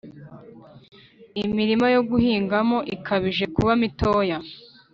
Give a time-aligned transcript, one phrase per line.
[1.43, 4.37] imirima yo guhingamo ikabije kuba mitoya